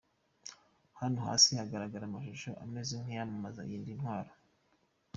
[0.99, 4.33] Hano hasi haragaragara amashusho ameze nk’iyamamaza ry’iyi ntwaro.